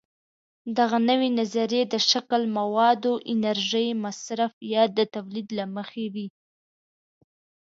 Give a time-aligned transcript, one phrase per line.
[0.77, 6.27] دغه نوې نظریې د شکل، موادو، انرژۍ مصرف یا د تولید له مخې وي.